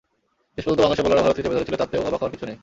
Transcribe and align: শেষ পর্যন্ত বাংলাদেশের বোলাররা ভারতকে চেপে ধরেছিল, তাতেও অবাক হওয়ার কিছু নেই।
শেষ 0.53 0.63
পর্যন্ত 0.65 0.79
বাংলাদেশের 0.81 1.03
বোলাররা 1.05 1.25
ভারতকে 1.25 1.43
চেপে 1.45 1.57
ধরেছিল, 1.57 1.75
তাতেও 1.81 2.01
অবাক 2.07 2.19
হওয়ার 2.21 2.33
কিছু 2.33 2.45
নেই। 2.47 2.57